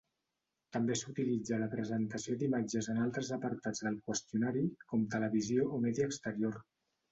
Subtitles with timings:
[0.77, 6.61] També s'utilitza la presentació d'imatges en altres apartats del qüestionari com televisió o medi exterior.